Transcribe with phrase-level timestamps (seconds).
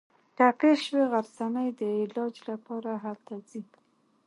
[0.37, 3.61] ټپي شوې غرڅنۍ د علاج لپاره هلته ځي.